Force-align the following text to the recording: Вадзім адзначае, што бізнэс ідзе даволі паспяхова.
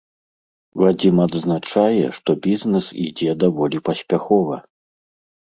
Вадзім 0.83 1.15
адзначае, 1.25 2.05
што 2.17 2.29
бізнэс 2.47 2.89
ідзе 3.05 3.37
даволі 3.45 3.77
паспяхова. 3.93 4.57